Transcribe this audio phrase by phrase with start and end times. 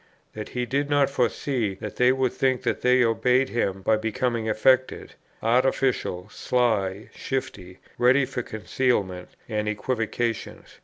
[0.33, 4.49] that he did not foresee that they would think that they obeyed him by becoming
[4.49, 10.79] affected, artificial, sly, shifty, ready for concealments and equivocations?"